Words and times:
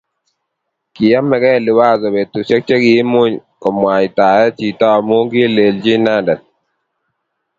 Kiamekei 0.93 1.63
Liwazo 1.65 2.07
betusiek 2.15 2.63
che 2.67 2.75
kiimuch 2.83 3.35
komwaitae 3.61 4.45
chito 4.57 4.85
amu 4.97 5.15
kilelchi 5.31 5.91
inendet 5.97 6.41